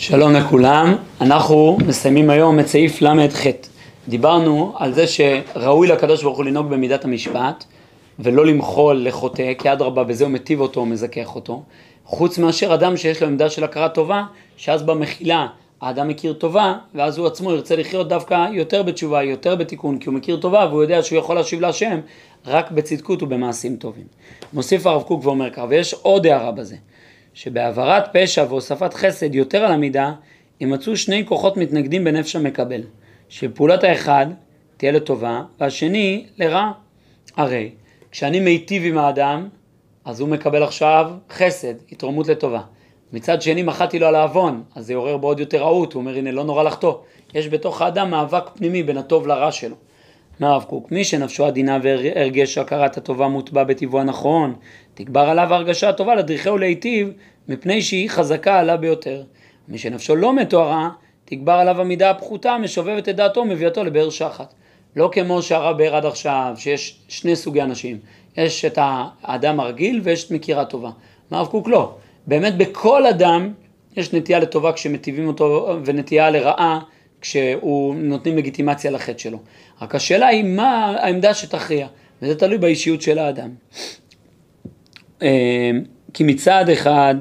שלום 0.00 0.32
לכולם, 0.32 0.96
אנחנו 1.20 1.78
מסיימים 1.86 2.30
היום 2.30 2.60
את 2.60 2.66
סעיף 2.66 3.02
ל"ח. 3.02 3.42
דיברנו 4.08 4.72
על 4.76 4.92
זה 4.92 5.04
שראוי 5.06 5.88
לקדוש 5.88 6.22
ברוך 6.22 6.36
הוא 6.36 6.44
לנהוג 6.44 6.66
במידת 6.66 7.04
המשפט 7.04 7.64
ולא 8.18 8.46
למחול 8.46 9.06
לחוטא, 9.06 9.52
כי 9.58 9.72
אדרבה 9.72 10.04
בזה 10.04 10.24
הוא 10.24 10.32
מטיב 10.32 10.60
אותו, 10.60 10.86
מזכך 10.86 11.34
אותו. 11.34 11.62
חוץ 12.04 12.38
מאשר 12.38 12.74
אדם 12.74 12.96
שיש 12.96 13.22
לו 13.22 13.28
עמדה 13.28 13.50
של 13.50 13.64
הכרה 13.64 13.88
טובה, 13.88 14.22
שאז 14.56 14.82
במחילה 14.82 15.46
האדם 15.80 16.08
מכיר 16.08 16.32
טובה, 16.32 16.74
ואז 16.94 17.18
הוא 17.18 17.26
עצמו 17.26 17.52
ירצה 17.52 17.76
לחיות 17.76 18.08
דווקא 18.08 18.46
יותר 18.52 18.82
בתשובה, 18.82 19.22
יותר 19.22 19.56
בתיקון, 19.56 19.98
כי 19.98 20.08
הוא 20.08 20.14
מכיר 20.14 20.36
טובה 20.36 20.66
והוא 20.70 20.82
יודע 20.82 21.02
שהוא 21.02 21.18
יכול 21.18 21.36
להשיב 21.36 21.60
להשם 21.60 22.00
רק 22.46 22.70
בצדקות 22.70 23.22
ובמעשים 23.22 23.76
טובים. 23.76 24.04
מוסיף 24.52 24.86
הרב 24.86 25.02
קוק 25.02 25.26
ואומר 25.26 25.50
כך, 25.50 25.62
ויש 25.68 25.94
עוד 25.94 26.26
הערה 26.26 26.52
בזה. 26.52 26.76
שבהעברת 27.38 28.04
פשע 28.12 28.44
והוספת 28.48 28.94
חסד 28.94 29.34
יותר 29.34 29.64
על 29.64 29.72
המידה, 29.72 30.12
יימצאו 30.60 30.96
שני 30.96 31.26
כוחות 31.26 31.56
מתנגדים 31.56 32.04
בנפש 32.04 32.36
המקבל, 32.36 32.80
שפעולת 33.28 33.84
האחד 33.84 34.26
תהיה 34.76 34.92
לטובה, 34.92 35.42
והשני 35.60 36.26
לרע. 36.38 36.72
הרי 37.36 37.70
כשאני 38.10 38.40
מיטיב 38.40 38.82
עם 38.84 38.98
האדם, 38.98 39.48
אז 40.04 40.20
הוא 40.20 40.28
מקבל 40.28 40.62
עכשיו 40.62 41.10
חסד, 41.30 41.74
התרומות 41.92 42.28
לטובה. 42.28 42.60
מצד 43.12 43.42
שני 43.42 43.62
מחאתי 43.62 43.98
לו 43.98 44.06
על 44.06 44.14
העוון, 44.14 44.62
אז 44.74 44.86
זה 44.86 44.92
יעורר 44.92 45.16
בו 45.16 45.26
עוד 45.26 45.40
יותר 45.40 45.58
רעות, 45.58 45.92
הוא 45.92 46.00
אומר 46.00 46.16
הנה 46.16 46.30
לא 46.30 46.44
נורא 46.44 46.62
לחטוא. 46.62 46.94
יש 47.34 47.48
בתוך 47.48 47.82
האדם 47.82 48.10
מאבק 48.10 48.44
פנימי 48.54 48.82
בין 48.82 48.98
הטוב 48.98 49.26
לרע 49.26 49.52
שלו. 49.52 49.76
אומר 50.40 50.52
הרב 50.52 50.62
קוק, 50.62 50.92
מי 50.92 51.04
שנפשו 51.04 51.44
עדינה 51.44 51.78
והרגש 51.82 52.58
הכרת 52.58 52.96
הטובה 52.96 53.28
מוטבע 53.28 53.64
בטבעו 53.64 54.00
הנכון, 54.00 54.54
תגבר 54.94 55.20
עליו 55.20 55.52
ההרגשה 55.52 55.88
הטובה 55.88 56.14
לדריכהו 56.14 56.58
להיטיב, 56.58 57.12
מפני 57.48 57.82
שהיא 57.82 58.10
חזקה 58.10 58.58
עלה 58.58 58.76
ביותר. 58.76 59.22
מי 59.68 59.78
שנפשו 59.78 60.16
לא 60.16 60.36
מתוארה, 60.36 60.90
תגבר 61.24 61.52
עליו 61.52 61.80
המידה 61.80 62.10
הפחותה, 62.10 62.58
משובבת 62.58 63.08
את 63.08 63.16
דעתו 63.16 63.40
ומביאתו 63.40 63.84
לבאר 63.84 64.10
שחת. 64.10 64.54
לא 64.96 65.10
כמו 65.12 65.42
שהרב 65.42 65.78
באר 65.78 65.96
עד 65.96 66.06
עכשיו, 66.06 66.54
שיש 66.56 66.98
שני 67.08 67.36
סוגי 67.36 67.62
אנשים. 67.62 67.98
יש 68.36 68.64
את 68.64 68.78
האדם 68.80 69.60
הרגיל 69.60 70.00
ויש 70.04 70.24
את 70.24 70.30
מכירה 70.30 70.64
טובה. 70.64 70.90
הרב 71.30 71.46
קוק 71.46 71.68
לא. 71.68 71.94
באמת 72.26 72.56
בכל 72.56 73.06
אדם 73.06 73.52
יש 73.96 74.12
נטייה 74.12 74.38
לטובה 74.38 74.72
כשמטיבים 74.72 75.28
אותו 75.28 75.76
ונטייה 75.84 76.30
לרעה 76.30 76.80
כשהוא 77.20 77.94
נותנים 77.94 78.36
לגיטימציה 78.36 78.90
לחטא 78.90 79.18
שלו. 79.18 79.38
רק 79.82 79.94
השאלה 79.94 80.26
היא 80.26 80.44
מה 80.44 80.96
העמדה 81.00 81.34
שתכריע, 81.34 81.86
וזה 82.22 82.34
תלוי 82.34 82.58
באישיות 82.58 83.02
של 83.02 83.18
האדם. 83.18 83.50
אה, 85.22 85.70
כי 86.14 86.24
מצד 86.24 86.68
אחד 86.68 87.14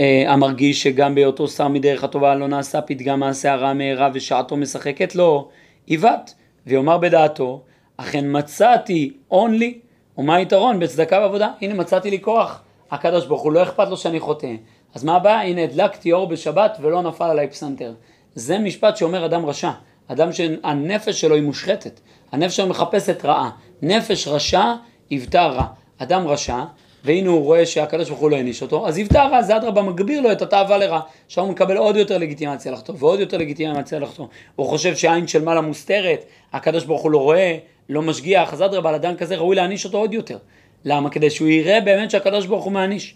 אה, 0.00 0.24
המרגיש 0.28 0.82
שגם 0.82 1.14
בהיותו 1.14 1.48
שר 1.48 1.68
מדרך 1.68 2.04
הטובה 2.04 2.34
לא 2.34 2.48
נעשה 2.48 2.80
פתגם 2.80 3.20
מעשה 3.20 3.52
הרע 3.52 3.72
מהרה 3.72 4.10
ושעתו 4.14 4.56
משחקת 4.56 5.14
לו, 5.14 5.48
עיוות, 5.86 6.34
ויאמר 6.66 6.98
בדעתו, 6.98 7.62
אכן 7.96 8.24
מצאתי 8.38 9.12
און 9.30 9.54
לי, 9.54 9.78
ומה 10.18 10.36
היתרון 10.36 10.78
בצדקה 10.80 11.18
ועבודה? 11.18 11.50
הנה 11.60 11.74
מצאתי 11.74 12.10
לי 12.10 12.20
כוח, 12.20 12.62
הקדוש 12.90 13.26
ברוך 13.26 13.42
הוא 13.42 13.52
לא 13.52 13.62
אכפת 13.62 13.88
לו 13.88 13.96
שאני 13.96 14.20
חוטא, 14.20 14.54
אז 14.94 15.04
מה 15.04 15.16
הבעיה? 15.16 15.42
הנה 15.42 15.62
הדלקתי 15.62 16.12
אור 16.12 16.26
בשבת 16.26 16.78
ולא 16.80 17.02
נפל 17.02 17.24
עליי 17.24 17.48
פסנתר. 17.48 17.92
זה 18.34 18.58
משפט 18.58 18.96
שאומר 18.96 19.26
אדם 19.26 19.46
רשע, 19.46 19.70
אדם 20.08 20.32
שהנפש 20.32 21.20
שלו 21.20 21.34
היא 21.34 21.42
מושחתת, 21.42 22.00
הנפש 22.32 22.56
שלו 22.56 22.66
מחפשת 22.66 23.24
רעה, 23.24 23.50
נפש 23.82 24.28
רשע 24.28 24.74
יבטא 25.10 25.38
רע, 25.38 25.66
אדם 25.98 26.26
רשע 26.26 26.64
והנה 27.04 27.30
הוא 27.30 27.44
רואה 27.44 27.66
שהקדוש 27.66 28.08
ברוך 28.08 28.20
הוא 28.20 28.30
לא 28.30 28.36
העניש 28.36 28.62
אותו, 28.62 28.88
אז 28.88 28.98
יבטא 28.98 29.18
רע, 29.18 29.42
זה 29.42 29.56
אדרבה 29.56 29.82
מגביר 29.82 30.20
לו 30.20 30.32
את 30.32 30.42
התאווה 30.42 30.78
לרע. 30.78 31.00
עכשיו 31.26 31.44
הוא 31.44 31.52
מקבל 31.52 31.76
עוד 31.76 31.96
יותר 31.96 32.18
לגיטימציה 32.18 32.72
לחטוא, 32.72 32.94
ועוד 32.98 33.20
יותר 33.20 33.36
לגיטימציה 33.36 33.98
לחטוא. 33.98 34.26
הוא 34.56 34.66
חושב 34.66 34.96
שהעין 34.96 35.26
של 35.26 35.42
מעלה 35.44 35.60
מוסתרת, 35.60 36.24
הקדוש 36.52 36.84
ברוך 36.84 37.02
הוא 37.02 37.10
לא 37.10 37.18
רואה, 37.18 37.58
לא 37.88 38.02
משגיח, 38.02 38.52
אז 38.52 38.62
אדרבה, 38.62 38.88
על 38.88 38.94
אדם 38.94 39.16
כזה 39.16 39.36
ראוי 39.36 39.56
להעניש 39.56 39.84
אותו 39.84 39.98
עוד 39.98 40.14
יותר. 40.14 40.38
למה? 40.84 41.10
כדי 41.10 41.30
שהוא 41.30 41.48
יראה 41.48 41.80
באמת 41.80 42.10
שהקדוש 42.10 42.46
ברוך 42.46 42.64
הוא 42.64 42.72
מעניש. 42.72 43.14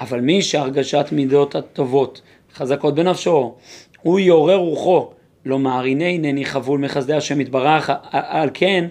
אבל 0.00 0.20
מי 0.20 0.42
שהרגשת 0.42 1.06
מידות 1.12 1.54
הטובות 1.54 2.22
חזקות 2.54 2.94
בנפשו, 2.94 3.54
הוא 4.02 4.20
יעורר 4.20 4.56
רוחו, 4.56 5.10
לומר 5.44 5.80
הנה 5.80 6.06
הנני 6.06 6.44
חבול 6.44 6.80
מחסדי 6.80 7.14
השם 7.14 7.40
יתברך, 7.40 7.90
על 8.10 8.50
כן 8.54 8.84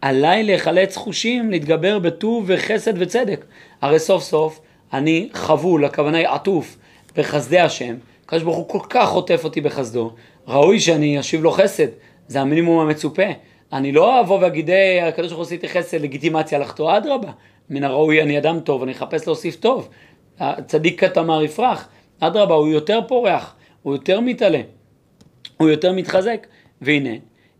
עליי 0.00 0.42
להיחלץ 0.42 0.96
חושים, 0.96 1.50
להתגבר 1.50 1.98
בטוב 1.98 2.44
וחסד 2.46 2.92
וצדק. 3.02 3.44
הרי 3.80 3.98
סוף 3.98 4.22
סוף 4.22 4.60
אני 4.92 5.28
חבול, 5.32 5.84
הכוונה 5.84 6.18
היא 6.18 6.28
עטוף, 6.28 6.76
בחסדי 7.16 7.58
השם. 7.58 7.94
הקדוש 8.24 8.42
ברוך 8.42 8.56
הוא 8.56 8.68
כל 8.68 8.80
כך 8.88 9.12
עוטף 9.12 9.44
אותי 9.44 9.60
בחסדו, 9.60 10.10
ראוי 10.48 10.80
שאני 10.80 11.20
אשיב 11.20 11.42
לו 11.42 11.50
חסד, 11.50 11.86
זה 12.28 12.40
המינימום 12.40 12.78
המצופה. 12.78 13.22
אני 13.72 13.92
לא 13.92 14.20
אבוא 14.20 14.38
ואגיד, 14.40 14.70
הקדוש 15.02 15.28
ברוך 15.28 15.38
הוא 15.38 15.46
עשיתי 15.46 15.68
חסד, 15.68 16.00
לגיטימציה 16.00 16.58
לחטוא, 16.58 16.96
אדרבה. 16.96 17.30
מן 17.70 17.84
הראוי 17.84 18.22
אני 18.22 18.38
אדם 18.38 18.60
טוב, 18.60 18.82
אני 18.82 18.92
אחפש 18.92 19.26
להוסיף 19.26 19.56
טוב. 19.56 19.88
צדיק 20.66 21.00
כתמר 21.00 21.42
יפרח, 21.42 21.88
אדרבה, 22.20 22.54
הוא 22.54 22.68
יותר 22.68 23.00
פורח, 23.08 23.55
הוא 23.86 23.94
יותר 23.94 24.20
מתעלה, 24.20 24.60
הוא 25.56 25.68
יותר 25.68 25.92
מתחזק. 25.92 26.46
והנה, 26.80 27.10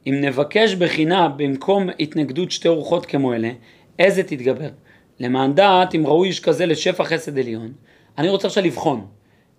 אם 0.07 0.15
נבקש 0.21 0.75
בחינה 0.75 1.29
במקום 1.29 1.89
התנגדות 2.01 2.51
שתי 2.51 2.69
רוחות 2.69 3.07
כמו 3.07 3.35
אלה, 3.35 3.51
איזה 3.99 4.23
תתגבר? 4.23 4.69
למען 5.21 5.55
דעת 5.55 5.95
אם 5.95 6.07
ראוי 6.07 6.29
איש 6.29 6.41
כזה 6.41 6.67
לשפע 6.67 7.05
חסד 7.05 7.39
עליון, 7.39 7.73
אני 8.19 8.29
רוצה 8.29 8.49
עכשיו 8.49 8.65
לבחון, 8.65 9.07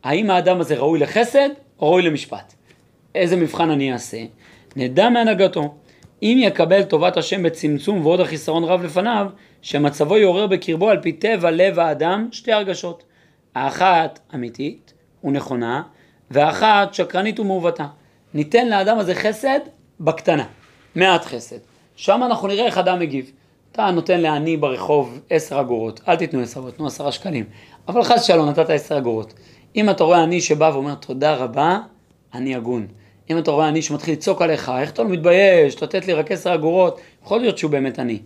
האם 0.03 0.29
האדם 0.29 0.59
הזה 0.59 0.75
ראוי 0.75 0.99
לחסד 0.99 1.49
או 1.79 1.89
ראוי 1.89 2.01
למשפט? 2.01 2.53
איזה 3.15 3.35
מבחן 3.35 3.69
אני 3.69 3.93
אעשה? 3.93 4.23
נדע 4.75 5.09
מהנהגתו. 5.09 5.75
אם 6.23 6.37
יקבל 6.41 6.83
טובת 6.83 7.17
השם 7.17 7.43
בצמצום 7.43 8.05
ועוד 8.05 8.19
החיסרון 8.19 8.63
רב 8.63 8.83
לפניו, 8.83 9.27
שמצבו 9.61 10.17
יעורר 10.17 10.47
בקרבו 10.47 10.89
על 10.89 11.01
פי 11.01 11.11
טבע 11.11 11.51
לב 11.51 11.79
האדם 11.79 12.27
שתי 12.31 12.51
הרגשות. 12.51 13.03
האחת 13.55 14.19
אמיתית 14.35 14.93
ונכונה, 15.23 15.83
והאחת 16.31 16.93
שקרנית 16.93 17.39
ומעוותה. 17.39 17.85
ניתן 18.33 18.67
לאדם 18.67 18.99
הזה 18.99 19.15
חסד 19.15 19.59
בקטנה, 19.99 20.45
מעט 20.95 21.25
חסד. 21.25 21.57
שם 21.95 22.21
אנחנו 22.25 22.47
נראה 22.47 22.65
איך 22.65 22.77
אדם 22.77 22.99
מגיב. 22.99 23.31
אתה 23.71 23.91
נותן 23.91 24.21
לעני 24.21 24.57
ברחוב 24.57 25.19
עשר 25.29 25.59
אגורות, 25.61 26.01
אל 26.07 26.15
תיתנו 26.15 26.41
עשר 26.41 26.59
אגורות, 26.59 26.75
תנו 26.75 26.87
עשרה 26.87 27.11
שקלים. 27.11 27.45
אבל 27.87 28.03
חס 28.03 28.23
שלום 28.23 28.49
נתת 28.49 28.69
עשר 28.69 28.97
אגורות. 28.97 29.33
אם 29.75 29.89
אתה 29.89 30.03
רואה 30.03 30.23
עני 30.23 30.41
שבא 30.41 30.71
ואומר 30.73 30.95
תודה 30.95 31.35
רבה, 31.35 31.79
אני 32.33 32.55
הגון. 32.55 32.87
אם 33.29 33.37
אתה 33.37 33.51
רואה 33.51 33.67
עני 33.67 33.81
שמתחיל 33.81 34.13
לצעוק 34.13 34.41
עליך, 34.41 34.71
איך 34.79 34.91
אתה 34.91 35.03
לא 35.03 35.09
מתבייש, 35.09 35.83
לתת 35.83 36.07
לי 36.07 36.13
רק 36.13 36.31
עשר 36.31 36.53
אגורות, 36.53 36.99
יכול 37.23 37.41
להיות 37.41 37.57
שהוא 37.57 37.71
באמת 37.71 37.99
עני. 37.99 38.19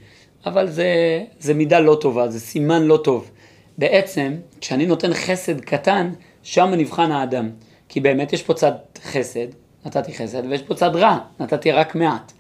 אבל 0.46 0.68
זה, 0.68 1.24
זה 1.40 1.54
מידה 1.54 1.80
לא 1.80 1.98
טובה, 2.02 2.28
זה 2.28 2.40
סימן 2.40 2.84
לא 2.84 2.98
טוב. 2.98 3.32
בעצם, 3.78 4.36
כשאני 4.62 4.86
נותן 4.86 5.14
חסד 5.14 5.62
קטן, 5.62 6.12
שם 6.44 6.74
נבחן 6.78 7.12
האדם. 7.12 7.50
כי 7.92 8.00
באמת 8.00 8.34
יש 8.34 8.44
פה 8.44 8.54
צד 8.54 8.72
חסד, 9.04 9.48
נתתי 9.86 10.14
חסד, 10.14 10.42
ויש 10.50 10.62
פה 10.62 10.76
צד 10.76 10.96
רע, 10.96 11.18
נתתי 11.40 11.72
רק 11.72 11.96
מעט. 11.96 12.32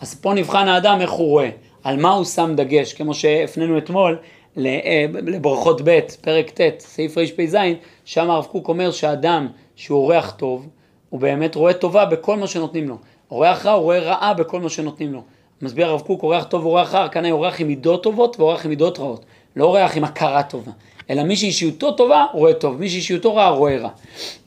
אז 0.00 0.14
פה 0.14 0.34
נבחן 0.34 0.68
האדם 0.68 0.98
איך 1.00 1.10
הוא 1.10 1.28
רואה, 1.28 1.50
על 1.84 1.96
מה 1.96 2.10
הוא 2.10 2.24
שם 2.24 2.52
דגש, 2.56 2.92
כמו 2.92 3.14
שהפנינו 3.14 3.78
אתמול 3.78 4.18
אה, 4.58 5.04
לברכות 5.12 5.80
ב', 5.84 6.00
פרק 6.20 6.50
ט', 6.50 6.80
סעיף 6.80 7.18
רפ"ז, 7.18 7.56
שם 8.04 8.30
הרב 8.30 8.44
קוק 8.44 8.68
אומר 8.68 8.90
שאדם 8.90 9.48
שהוא 9.76 10.02
אורח 10.02 10.30
טוב, 10.30 10.68
הוא 11.08 11.20
באמת 11.20 11.54
רואה 11.54 11.72
טובה 11.72 12.04
בכל 12.04 12.36
מה 12.36 12.46
שנותנים 12.46 12.88
לו. 12.88 12.96
אורח 13.30 13.66
רע 13.66 13.72
הוא 13.72 13.82
רואה 13.82 13.98
רעה 13.98 14.34
בכל 14.34 14.60
מה 14.60 14.68
שנותנים 14.68 15.12
לו. 15.12 15.22
מסביר 15.62 15.86
הרב 15.86 16.00
קוק, 16.00 16.22
אורח 16.22 16.44
טוב 16.44 16.66
ואורח 16.66 16.94
רע, 16.94 17.08
כאן 17.08 17.24
היה 17.24 17.34
אורח 17.34 17.60
עם 17.60 17.66
מידות 17.66 18.02
טובות 18.02 18.40
ואורח 18.40 18.64
עם 18.64 18.70
מידות 18.70 18.98
רעות. 18.98 19.24
לא 19.56 19.64
אורח 19.64 19.96
עם 19.96 20.04
הכרה 20.04 20.42
טובה, 20.42 20.72
אלא 21.10 21.22
מי 21.22 21.36
שאישיותו 21.36 21.92
טובה 21.92 22.26
רואה 22.32 22.54
טוב, 22.54 22.80
מי 22.80 22.88
שאישיותו 22.88 23.34
רע 23.34 23.48
רואה 23.48 23.76
רע. 23.76 23.90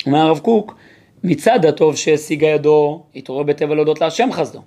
אומר 0.06 0.20
הרב 0.20 0.40
קוק, 0.40 0.76
מצד 1.24 1.66
הטוב 1.66 1.96
שהשיגה 1.96 2.48
ידו, 2.48 3.04
יתעורר 3.16 3.44
בטבע 3.44 3.76
להודות 3.76 4.02
להשם 4.02 4.32
חסדו. 4.32 4.60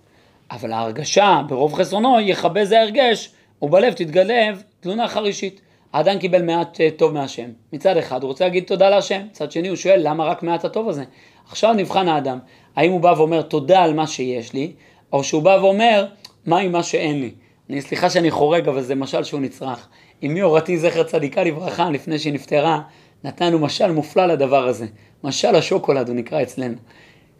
אבל 0.50 0.73
ההרגשה 0.73 1.43
ברוב 1.49 1.75
חסרונו 1.75 2.21
יכבה 2.21 2.65
זה 2.65 2.79
ההרגש, 2.79 3.31
ובלב 3.62 3.93
תתגלב 3.93 4.62
תלונה 4.81 5.09
חרישית. 5.09 5.61
האדם 5.93 6.19
קיבל 6.19 6.43
מעט 6.43 6.81
אה, 6.81 6.88
טוב 6.97 7.12
מהשם. 7.12 7.49
מצד 7.73 7.97
אחד 7.97 8.23
הוא 8.23 8.29
רוצה 8.29 8.44
להגיד 8.44 8.65
תודה 8.65 8.91
להשם, 8.91 9.21
מצד 9.31 9.53
שני 9.53 9.69
הוא 9.69 9.76
שואל 9.76 10.00
למה 10.03 10.25
רק 10.25 10.43
מעט 10.43 10.65
הטוב 10.65 10.88
הזה. 10.88 11.05
עכשיו 11.49 11.73
נבחן 11.73 12.09
האדם, 12.09 12.38
האם 12.76 12.93
הוא 12.93 13.00
בא 13.00 13.15
ואומר 13.17 13.43
תודה 13.43 13.82
על 13.82 13.94
מה 13.94 14.06
שיש 14.06 14.53
לי, 14.53 14.73
או 15.12 15.25
שהוא 15.25 15.43
בא 15.43 15.59
ואומר 15.61 16.06
מה 16.47 16.59
עם 16.59 16.73
מה 16.73 16.82
שאין 16.82 17.21
לי. 17.21 17.31
אני 17.71 17.82
סליחה 17.82 18.11
שאני 18.11 18.31
חורג 18.31 18.69
אבל 18.69 18.82
זה 18.82 18.94
משל 18.94 19.25
שהוא 19.25 19.41
נצרך. 19.41 19.88
אמי 20.25 20.41
הורתי 20.41 20.79
זכר 20.79 21.03
צדיקה 21.03 21.45
לברכה 21.45 21.91
לפני 21.91 22.19
שהיא 22.19 22.33
נפטרה, 22.33 22.81
נתנו 23.25 23.59
משל 23.59 23.93
מופלא 23.93 24.27
לדבר 24.27 24.69
הזה. 24.69 24.87
משל 25.25 25.55
השוקולד 25.55 26.09
הוא 26.09 26.17
נקרא 26.17 26.43
אצלנו. 26.43 26.77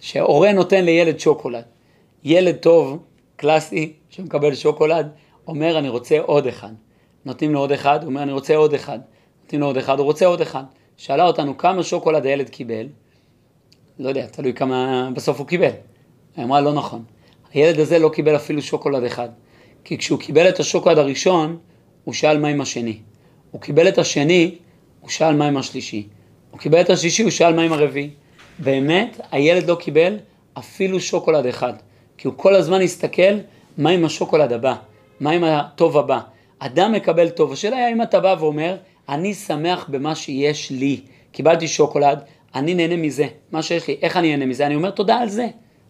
שהורה 0.01 0.53
נותן 0.53 0.85
לילד 0.85 1.21
שוקולד. 1.21 1.65
ילד 2.25 2.57
טוב, 2.57 2.99
קלאסי, 3.37 3.93
שמקבל 4.11 4.55
שוקולד, 4.55 5.09
אומר 5.47 5.79
אני 5.79 5.89
רוצה 5.89 6.21
עוד 6.21 6.47
אחד. 6.47 6.73
נותנים 7.25 7.53
לו 7.53 7.61
עוד 7.61 7.73
אחד, 7.73 8.03
הוא 8.03 8.09
אומר 8.09 8.23
אני 8.23 8.33
רוצה 8.33 8.57
עוד 8.57 8.75
אחד. 8.75 8.99
נותנים 9.43 9.61
לו 9.61 9.67
עוד 9.67 9.77
אחד, 9.77 9.99
הוא 9.99 10.05
רוצה 10.05 10.27
עוד 10.27 10.41
אחד. 10.41 10.63
שאלה 10.97 11.27
אותנו 11.27 11.59
כמה 11.59 11.83
שוקולד 11.83 12.27
הילד 12.27 12.49
קיבל, 12.49 12.87
לא 13.99 14.09
יודע, 14.09 14.27
תלוי 14.27 14.53
כמה 14.53 15.09
בסוף 15.15 15.39
הוא 15.39 15.47
קיבל. 15.47 15.71
היא 16.37 16.45
אמרה, 16.45 16.61
לא 16.61 16.73
נכון. 16.73 17.05
הילד 17.53 17.81
הזה 17.81 17.99
לא 17.99 18.09
קיבל 18.09 18.37
אפילו 18.37 18.63
שוקולד 18.63 19.05
אחד. 19.05 19.29
כי 19.85 19.99
כשהוא 19.99 20.19
קיבל 20.19 20.49
את 20.49 20.61
השוקולד 20.61 20.99
הראשון, 20.99 21.59
הוא 22.07 22.15
שאל 22.15 22.39
מה 22.39 22.49
עם 22.49 22.61
השני. 22.61 22.99
הוא 23.51 23.61
קיבל 23.61 23.89
את 23.89 23.99
השני, 23.99 24.55
הוא 25.01 25.11
שאל 25.11 25.37
מה 25.37 25.47
עם 25.47 25.57
השלישי. 25.57 26.07
הוא 26.51 26.61
קיבל 26.61 26.81
את 26.81 26.91
השלישי, 26.91 27.23
הוא 27.23 27.31
שאל 27.31 27.55
מה 27.55 27.63
עם 27.63 27.73
הרביעי. 27.73 28.11
באמת, 28.59 29.21
הילד 29.33 29.69
לא 29.69 29.75
קיבל 29.75 30.19
אפילו 30.59 31.01
שוקולד 31.01 31.47
אחד. 31.47 31.73
כי 32.19 32.29
הוא 32.29 32.35
כל 32.37 32.55
הזמן 32.55 32.81
הסתכל 32.81 33.39
מה 33.79 33.91
עם 33.91 34.05
השוקולד 34.05 34.53
הבא, 34.53 34.75
מה 35.21 35.31
עם 35.31 35.45
הטוב 35.45 35.99
הבא. 35.99 36.21
אדם 36.59 36.93
מקבל 36.93 37.29
טוב. 37.29 37.53
השאלה 37.53 37.77
היא 37.77 37.85
האם 37.85 38.03
אתה 38.03 38.21
בא 38.21 38.37
ואומר, 38.39 38.77
אני 39.09 39.35
שמח 39.35 39.87
במה 39.89 40.15
שיש 40.15 40.71
לי. 40.71 41.01
קיבלתי 41.33 41.69
שוקולד, 41.69 42.19
אני 42.55 42.75
נהנה 42.75 42.97
מזה, 42.97 43.27
מה 43.53 43.63
שיש 43.63 43.89
לי, 43.89 43.97
איך 44.03 44.17
אני 44.17 44.31
נהנה 44.31 44.47
מזה? 44.47 44.67
אני 44.67 44.75
אומר 44.75 44.91
תודה 44.91 45.17
על 45.17 45.29
זה, 45.29 45.47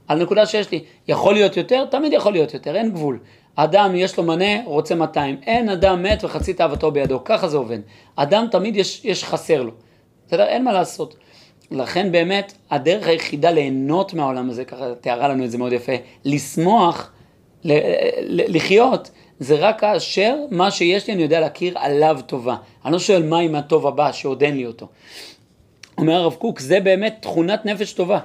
על 0.09 0.23
נקודה 0.23 0.47
שיש 0.47 0.71
לי. 0.71 0.85
יכול 1.09 1.35
להיות 1.35 1.57
יותר? 1.57 1.85
תמיד 1.91 2.13
יכול 2.13 2.33
להיות 2.33 2.55
יותר, 2.55 2.77
אין 2.77 2.91
גבול. 2.91 3.19
אדם 3.57 3.95
יש 3.95 4.17
לו 4.17 4.25
מנה, 4.25 4.65
רוצה 4.65 4.95
200. 4.95 5.37
אין 5.47 5.69
אדם 5.69 6.03
מת 6.03 6.25
וחצי 6.25 6.55
תאוותו 6.55 6.91
בידו, 6.91 7.25
ככה 7.25 7.49
זה 7.49 7.57
עובד. 7.57 7.79
אדם 8.17 8.47
תמיד 8.51 8.77
יש, 8.77 9.05
יש 9.05 9.25
חסר 9.25 9.63
לו. 9.63 9.73
בסדר? 10.27 10.45
אין 10.45 10.65
מה 10.65 10.73
לעשות. 10.73 11.17
לכן 11.71 12.13
באמת, 12.13 12.53
הדרך 12.71 13.07
היחידה 13.07 13.51
ליהנות 13.51 14.15
מהעולם 14.15 14.51
הזה, 14.51 14.65
ככה 14.65 14.95
תיארה 14.95 15.29
לנו 15.29 15.45
את 15.45 15.51
זה 15.51 15.59
מאוד 15.59 15.73
יפה, 15.73 15.93
לשמוח, 16.25 17.13
לחיות, 18.25 19.11
זה 19.39 19.55
רק 19.55 19.81
כאשר 19.81 20.37
מה 20.51 20.71
שיש 20.71 21.07
לי 21.07 21.15
אני 21.15 21.23
יודע 21.23 21.41
להכיר 21.41 21.79
עליו 21.79 22.21
טובה. 22.27 22.57
אני 22.85 22.93
לא 22.93 22.99
שואל 22.99 23.23
מה 23.23 23.39
עם 23.39 23.55
הטוב 23.55 23.87
הבא 23.87 24.13
שעוד 24.13 24.43
אין 24.43 24.57
לי 24.57 24.67
אותו. 24.67 24.89
אומר 25.99 26.13
הרב 26.13 26.35
קוק, 26.35 26.61
זה 26.61 26.81
באמת 26.81 27.17
תכונת 27.21 27.67
נפש 27.67 27.93
טובה. 27.93 28.19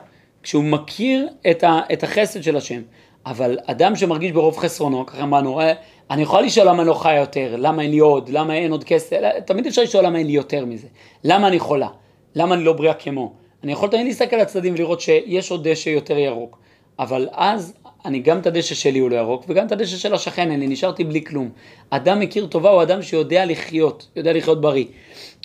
כשהוא 0.43 0.63
מכיר 0.63 1.27
את, 1.51 1.63
ה, 1.63 1.79
את 1.93 2.03
החסד 2.03 2.43
של 2.43 2.57
השם. 2.57 2.81
אבל 3.25 3.57
אדם 3.65 3.95
שמרגיש 3.95 4.31
ברוב 4.31 4.57
חסרונו, 4.57 5.05
ככה 5.05 5.23
אמרנו, 5.23 5.59
אה, 5.59 5.73
אני 6.11 6.21
יכול 6.21 6.43
לשאול 6.43 6.67
למה 6.67 6.83
לא 6.83 6.93
חי 6.93 7.15
יותר, 7.15 7.55
למה 7.57 7.81
אין 7.81 7.91
לי 7.91 7.99
עוד, 7.99 8.29
למה 8.29 8.53
אין 8.53 8.71
עוד 8.71 8.83
כסף, 8.83 9.17
תמיד 9.45 9.67
אפשר 9.67 9.81
לשאול 9.81 10.05
למה 10.05 10.17
אין 10.17 10.27
לי 10.27 10.33
יותר 10.33 10.65
מזה, 10.65 10.87
למה 11.23 11.47
אני 11.47 11.59
חולה, 11.59 11.87
למה 12.35 12.55
אני 12.55 12.63
לא 12.63 12.73
בריאה 12.73 12.93
כמו. 12.93 13.33
אני 13.63 13.71
יכול 13.71 13.89
תמיד 13.89 14.05
להסתכל 14.05 14.35
על 14.35 14.41
הצדדים 14.41 14.73
ולראות 14.73 15.01
שיש 15.01 15.51
עוד 15.51 15.67
דשא 15.67 15.89
יותר 15.89 16.17
ירוק, 16.17 16.57
אבל 16.99 17.27
אז 17.31 17.73
אני 18.05 18.19
גם 18.19 18.39
את 18.39 18.47
הדשא 18.47 18.75
שלי 18.75 18.99
הוא 18.99 19.09
לא 19.09 19.15
ירוק, 19.15 19.45
וגם 19.47 19.67
את 19.67 19.71
הדשא 19.71 19.97
של 19.97 20.13
השכן 20.13 20.59
לי, 20.59 20.67
נשארתי 20.67 21.03
בלי 21.03 21.23
כלום. 21.23 21.49
אדם 21.89 22.19
מכיר 22.19 22.45
טובה 22.45 22.69
הוא 22.69 22.81
אדם 22.81 23.01
שיודע 23.01 23.45
לחיות, 23.45 24.07
יודע 24.15 24.33
לחיות 24.33 24.61
בריא. 24.61 24.85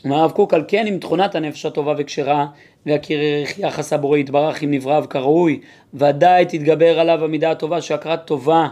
אומר 0.05 0.17
הרב 0.17 0.31
קוק, 0.31 0.55
על 0.55 0.65
כן 0.69 0.87
עם 0.87 0.99
תכונת 0.99 1.35
הנפש 1.35 1.67
הטובה 1.67 1.95
וכשרה, 1.99 2.47
והכיר 2.87 3.19
יחס 3.59 3.93
הבורא 3.93 4.19
יתברך 4.19 4.63
עם 4.63 4.71
נבראיו 4.71 5.05
כראוי, 5.11 5.61
ודאי 5.95 6.45
תתגבר 6.45 7.01
עליו 7.01 7.25
המידה 7.25 7.51
הטובה 7.51 7.81
שהכרת 7.81 8.25
טובה 8.25 8.69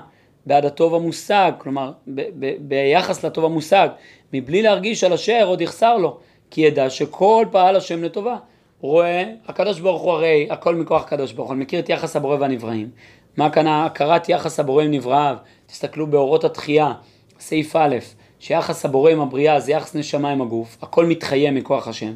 בעד 0.47 0.65
הטוב 0.65 0.95
המושג, 0.95 1.53
כלומר 1.59 1.93
ב- 2.07 2.23
ב- 2.39 2.57
ביחס 2.61 3.25
לטוב 3.25 3.45
המושג, 3.45 3.89
מבלי 4.33 4.63
להרגיש 4.63 5.05
על 5.05 5.13
אשר 5.13 5.45
עוד 5.47 5.61
יחסר 5.61 5.97
לו, 5.97 6.17
כי 6.51 6.61
ידע 6.61 6.91
שכל 6.91 7.47
פעל 7.51 7.77
השם 7.77 8.03
לטובה. 8.03 8.37
רואה, 8.81 9.25
הקדוש 9.49 9.81
ברוך 9.81 10.03
הוא 10.03 10.13
הרי 10.13 10.47
הכל 10.51 10.75
מכוח 10.75 11.03
הקדוש 11.03 11.33
ברוך 11.33 11.49
הוא, 11.49 11.57
מכיר 11.57 11.81
את 11.81 11.89
יחס 11.89 12.17
הבורא 12.17 12.37
והנבראים. 12.41 12.89
מה 13.37 13.51
כאן 13.51 13.67
הכרת 13.67 14.29
יחס 14.29 14.61
הבורא 14.61 14.83
עם 14.83 14.91
נבראיו? 14.91 15.37
תסתכלו 15.67 16.07
באורות 16.07 16.45
התחייה, 16.45 16.93
סעיף 17.41 17.77
א', 17.77 17.97
שיחס 18.39 18.85
הבורא 18.85 19.11
עם 19.11 19.21
הבריאה 19.21 19.61
זה 19.61 19.73
יחס 19.73 19.95
נשמה 19.95 20.31
עם 20.31 20.43
הגוף, 20.43 20.77
הכל 20.83 21.07
מתחיה 21.07 21.51
מכוח 21.51 21.89
השם, 21.89 22.13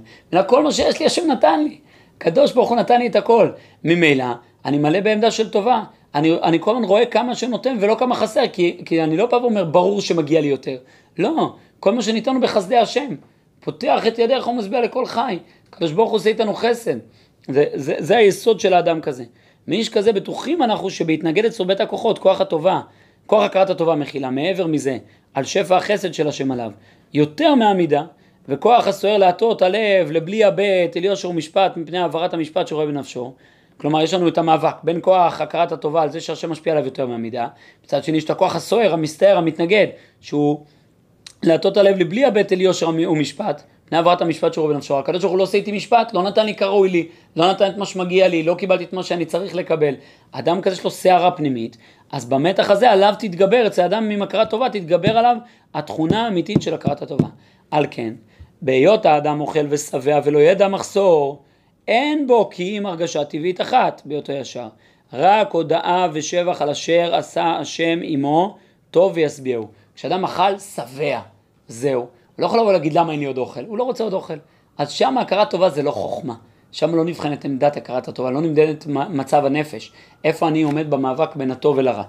כל 0.47 0.63
מה 0.63 0.73
שיש 0.73 1.01
לי 1.01 1.07
השם 1.07 1.27
נתן 1.31 1.65
לי. 1.65 1.79
קדוש 2.19 2.53
ברוך 2.53 2.69
הוא 2.69 2.77
נתן 2.77 2.99
לי 2.99 3.07
את 3.07 3.17
הכל. 3.17 3.49
ממילא, 3.85 4.25
אני 4.65 4.79
מלא 4.79 5.01
בעמדה 5.01 5.31
של 5.31 5.51
טובה. 5.51 5.83
אני, 6.15 6.33
אני 6.43 6.59
כל 6.61 6.71
הזמן 6.71 6.85
רואה 6.85 7.07
כמה 7.07 7.35
שנותן 7.35 7.77
ולא 7.81 7.97
כמה 7.99 8.15
חסר, 8.15 8.45
כי, 8.53 8.81
כי 8.85 9.03
אני 9.03 9.17
לא 9.17 9.27
בא 9.27 9.37
ואומר 9.37 9.65
ברור 9.65 10.01
שמגיע 10.01 10.41
לי 10.41 10.47
יותר. 10.47 10.77
לא, 11.19 11.55
כל 11.81 11.93
מה 11.93 12.03
שניתן 12.03 12.35
הוא 12.35 12.43
בחסדי 12.43 12.77
השם. 12.77 13.15
פותח 13.61 14.07
את 14.07 14.19
ידיך 14.19 14.49
ומשביע 14.49 14.81
לכל 14.81 15.07
חי. 15.07 15.39
הקדוש 15.69 15.93
ברוך 15.93 16.11
הוא 16.11 16.17
עושה 16.17 16.29
איתנו 16.29 16.55
חסד. 16.55 16.97
זה, 17.49 17.65
זה, 17.75 17.95
זה 17.99 18.17
היסוד 18.17 18.61
של 18.61 18.75
האדם 18.75 19.01
כזה. 19.01 19.25
מאיש 19.69 19.89
כזה 19.89 20.13
בטוחים 20.13 20.63
אנחנו 20.63 20.91
שבהתנגד 20.91 21.45
אצלו 21.45 21.67
בית 21.67 21.81
הכוחות, 21.81 22.19
כוח 22.19 22.41
הטובה, 22.41 22.81
כוח 23.27 23.43
הכרת 23.43 23.71
הטובה 23.71 23.95
מכילה, 23.95 24.31
מעבר 24.31 24.67
מזה, 24.67 24.99
על 25.35 25.45
שפע 25.45 25.77
החסד 25.77 26.15
של 26.15 26.29
השם 26.29 26.51
עליו, 26.51 26.71
יותר 27.15 27.55
מהמידה, 27.55 28.03
וכוח 28.49 28.87
הסוער 28.87 29.17
להטות 29.17 29.63
הלב 29.63 30.11
לבלי 30.11 30.45
הבט, 30.45 30.97
אל 30.97 31.05
יושר 31.05 31.31
ומשפט, 31.31 31.77
מפני 31.77 31.99
העברת 31.99 32.35
המשפט 32.35 32.69
שרואה 32.69 32.87
בנפשו. 32.87 33.35
כלומר, 33.77 34.03
יש 34.03 34.15
לנו 34.15 34.29
את 34.29 34.39
המאבק 34.39 34.75
בין 34.83 34.99
כוח 35.03 35.41
הכרת 35.41 35.73
הטובה 35.73 36.03
על 36.03 36.11
זה 36.11 36.21
שהשם 36.21 36.51
משפיע 36.51 36.73
עליו 36.73 36.85
יותר 36.85 37.07
מהמידה, 37.07 37.49
מצד 37.85 38.05
שני 38.05 38.17
יש 38.17 38.25
את 38.25 38.31
הכוח 38.31 38.57
הסוער, 38.57 38.93
המסתער, 38.93 39.39
המתנגד, 39.39 39.87
שהוא 40.21 40.65
להטות 41.43 41.77
הלב 41.77 41.99
לבלי 41.99 42.25
הבט 42.25 42.53
אל 42.53 42.61
יושר 42.61 42.89
ומשפט, 42.89 43.63
מפני 43.89 43.99
העברת 43.99 44.23
המשפט 44.23 44.55
שרואה 44.55 44.75
בנפשו. 44.75 44.99
הקדוש 44.99 45.21
ברוך 45.23 45.31
הוא 45.31 45.39
לא 45.39 45.43
עושה 45.43 45.59
איתי 45.59 45.73
משפט, 45.73 46.15
לא 46.15 46.23
נתן 46.23 46.47
לי 46.47 46.55
כראוי 46.55 46.89
לי, 46.89 47.09
לא 47.37 47.51
נתן 47.51 47.71
את 47.71 47.77
מה 47.77 47.87
שמגיע 47.87 48.29
לי, 48.29 48.43
לא 48.43 48.55
קיבלתי 48.55 48.85
את 48.85 48.93
מה 48.93 49.03
שאני 49.03 49.25
צריך 49.25 49.55
לקבל. 49.55 49.95
אדם 50.33 50.61
כזה 50.61 50.77
יש 50.77 50.85
לו 50.85 50.91
סערה 50.91 51.31
פנימית, 51.31 51.77
אז 52.13 52.25
במתח 52.25 52.71
הזה 52.71 52.91
עליו 52.91 53.15
תתגבר, 53.19 53.67
אצל 53.67 53.83
אדם 53.83 54.11
עם 54.11 54.23
הכרת 54.23 54.51
טובה 54.51 54.69
תתגבר 54.69 55.19
עליו 55.19 55.37
התכונה 55.75 56.25
האמיתית 56.25 56.63
של 56.63 56.75
הכרת 56.75 57.03
הטובה. 57.03 57.29
על 57.71 57.87
כן, 57.91 58.15
בהיות 58.63 59.07
האדם 59.07 59.41
אוכל 59.41 59.67
ושבע 59.69 60.21
ולא 60.25 60.39
ידע 60.39 60.69
מחסור, 60.69 61.43
אין 61.89 62.27
בו 62.27 62.51
כי 62.51 62.79
אם 62.79 62.87
הרגשה 62.87 63.25
טבעית 63.25 63.61
אחת 63.61 64.03
בהיותו 64.05 64.33
ישר. 64.33 64.69
רק 65.13 65.53
הודאה 65.53 66.07
ושבח 66.13 66.63
על 66.63 66.71
אשר 66.71 67.15
עשה 67.15 67.57
השם 67.61 67.99
עמו, 68.03 68.57
טוב 68.91 69.13
וישביעו. 69.15 69.69
כשאדם 69.95 70.25
אכל 70.25 70.59
שבע, 70.59 71.21
זהו. 71.69 72.18
לא 72.39 72.47
יכול 72.47 72.61
לבוא 72.61 72.73
להגיד 72.73 72.93
למה 72.93 73.13
אין 73.13 73.21
לי 73.21 73.27
עוד 73.27 73.39
אוכל, 73.39 73.65
הוא 73.65 73.79
לא 73.79 73.83
רוצה 73.83 74.05
עוד 74.05 74.13
אוכל. 74.13 74.35
אז 74.79 74.91
שם 74.91 75.19
הכרת 75.19 75.51
טובה 75.51 75.71
זה 75.71 75.83
לא 75.83 75.91
חוכמה. 75.91 76.35
שם 76.73 76.95
לא 76.95 77.05
נבחנת 77.05 77.45
עמדת 77.45 77.77
הכרת 77.77 78.09
הטובה, 78.09 78.31
לא 78.31 78.41
נמדדת 78.41 78.87
מצב 78.87 79.45
הנפש. 79.45 79.93
איפה 80.25 80.49
אני 80.49 80.63
עומד 80.63 80.91
במאבק 80.91 81.37
בין 81.37 81.51
הטוב 81.51 81.79
ולרע. 81.79 82.03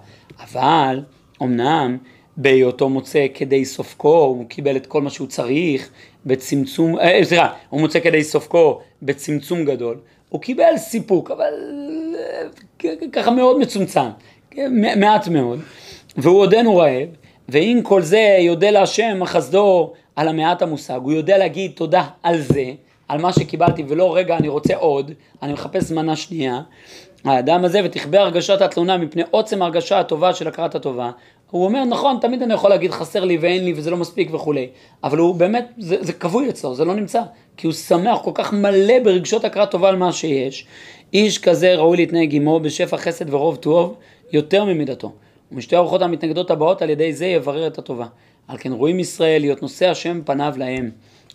אבל, 0.43 1.03
אמנם, 1.41 1.97
בהיותו 2.37 2.89
מוצא 2.89 3.25
כדי 3.33 3.65
סופקו, 3.65 4.17
הוא 4.17 4.45
קיבל 4.49 4.75
את 4.75 4.85
כל 4.85 5.01
מה 5.01 5.09
שהוא 5.09 5.27
צריך 5.27 5.89
בצמצום, 6.25 6.99
אה, 6.99 7.19
סליחה, 7.23 7.53
הוא 7.69 7.81
מוצא 7.81 7.99
כדי 7.99 8.23
סופקו 8.23 8.79
בצמצום 9.01 9.65
גדול, 9.65 9.97
הוא 10.29 10.41
קיבל 10.41 10.77
סיפוק, 10.77 11.31
אבל 11.31 11.53
ככה 13.11 13.31
מאוד 13.31 13.59
מצומצם, 13.59 14.09
מעט 14.95 15.27
מאוד, 15.27 15.59
והוא 16.17 16.39
עודנו 16.39 16.77
רעב, 16.77 17.07
ועם 17.49 17.81
כל 17.81 18.01
זה 18.01 18.37
יודה 18.39 18.71
להשם 18.71 19.25
חסדו 19.25 19.93
על 20.19 20.27
המעט 20.27 20.61
המושג, 20.61 20.99
הוא 21.03 21.11
יודע 21.11 21.37
להגיד 21.37 21.71
תודה 21.75 22.03
על 22.23 22.41
זה, 22.41 22.71
על 23.07 23.21
מה 23.21 23.33
שקיבלתי, 23.33 23.83
ולא 23.87 24.15
רגע 24.15 24.37
אני 24.37 24.47
רוצה 24.47 24.75
עוד, 24.75 25.11
אני 25.41 25.53
מחפש 25.53 25.91
מנה 25.91 26.15
שנייה, 26.15 26.61
האדם 27.25 27.65
הזה 27.65 27.81
ותכבה 27.83 28.19
הרגשת 28.19 28.61
התלונה 28.61 28.97
מפני 28.97 29.23
עוצם 29.31 29.61
הרגשה 29.61 29.99
הטובה 29.99 30.33
של 30.33 30.47
הכרת 30.47 30.75
הטובה, 30.75 31.11
הוא 31.51 31.65
אומר 31.65 31.83
נכון 31.83 32.17
תמיד 32.21 32.41
אני 32.41 32.53
יכול 32.53 32.69
להגיד 32.69 32.91
חסר 32.91 33.25
לי 33.25 33.37
ואין 33.37 33.65
לי 33.65 33.73
וזה 33.75 33.91
לא 33.91 33.97
מספיק 33.97 34.33
וכולי. 34.33 34.67
אבל 35.03 35.17
הוא 35.17 35.35
באמת 35.35 35.67
זה, 35.77 35.97
זה 35.99 36.13
כבוי 36.13 36.49
אצלו 36.49 36.75
זה 36.75 36.85
לא 36.85 36.95
נמצא. 36.95 37.21
כי 37.57 37.67
הוא 37.67 37.73
שמח 37.73 38.19
כל 38.23 38.31
כך 38.33 38.53
מלא 38.53 38.99
ברגשות 39.03 39.45
הכרת 39.45 39.71
טובה 39.71 39.89
על 39.89 39.95
מה 39.95 40.11
שיש. 40.11 40.65
איש 41.13 41.37
כזה 41.37 41.75
ראוי 41.75 41.97
להתנהג 41.97 42.35
עמו 42.35 42.59
בשפע 42.59 42.97
חסד 42.97 43.33
ורוב 43.33 43.55
טוב 43.55 43.95
יותר 44.31 44.65
ממידתו. 44.65 45.11
ומשתי 45.51 45.75
הרוחות 45.75 46.01
המתנגדות 46.01 46.51
הבאות 46.51 46.81
על 46.81 46.89
ידי 46.89 47.13
זה 47.13 47.25
יברר 47.25 47.67
את 47.67 47.77
הטובה 47.77 48.05
על 48.49 48.57
כן 48.59 48.71
רואים 48.71 48.99
ישראל 48.99 49.41
להיות 49.41 49.61
נושא 49.61 49.89
השם 49.89 50.21
פניו 50.25 50.53
להם 50.57 50.91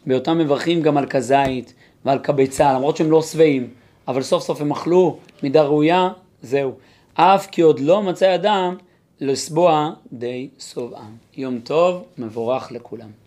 באותם 0.06 0.38
מברכים 0.38 0.83
גם 0.83 0.97
על 0.97 1.06
כזית 1.06 1.75
ועל 2.04 2.18
כביצה 2.18 2.73
למרות 2.73 2.97
שהם 2.97 3.11
לא 3.11 3.23
שבעים 3.23 3.71
אבל 4.09 4.23
סוף 4.23 4.42
סוף 4.42 4.61
הם 4.61 4.73
אכלו 4.73 5.18
מידה 5.42 5.62
ראויה 5.62 6.09
זהו 6.42 6.73
אף 7.14 7.47
כי 7.47 7.61
עוד 7.61 7.80
לא 7.80 8.02
מצא 8.02 8.35
אדם 8.35 8.76
לסבוע 9.21 9.90
די 10.12 10.49
שובעם. 10.59 11.16
יום 11.37 11.61
טוב, 11.61 12.04
מבורך 12.18 12.73
לכולם. 12.73 13.24